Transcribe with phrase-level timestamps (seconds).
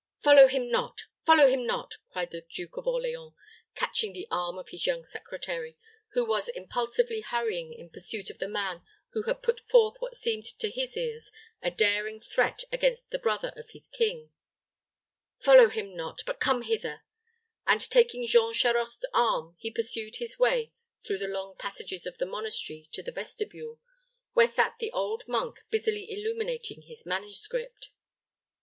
[0.17, 3.33] "Follow him not follow him not!" cried the Duke of Orleans,
[3.75, 5.77] catching the arm of his young secretary,
[6.13, 10.45] who was impulsively hurrying in pursuit of the man who had put forth what seemed
[10.57, 14.31] to his ears a daring threat against the brother of his king;
[15.37, 17.03] "follow him not, but come hither;"
[17.67, 20.73] and, taking Jean Charost's arm, he pursued his way
[21.05, 23.79] through the long passages of the monastery to the vestibule,
[24.33, 27.91] where sat the old monk busily illuminating his manuscript.